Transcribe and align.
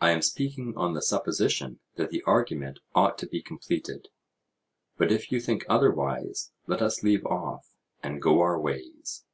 I 0.00 0.12
am 0.12 0.22
speaking 0.22 0.72
on 0.78 0.94
the 0.94 1.02
supposition 1.02 1.80
that 1.96 2.08
the 2.08 2.22
argument 2.22 2.78
ought 2.94 3.18
to 3.18 3.26
be 3.26 3.42
completed; 3.42 4.08
but 4.96 5.12
if 5.12 5.30
you 5.30 5.40
think 5.42 5.66
otherwise 5.68 6.52
let 6.66 6.80
us 6.80 7.02
leave 7.02 7.26
off 7.26 7.68
and 8.02 8.22
go 8.22 8.40
our 8.40 8.58
ways. 8.58 9.26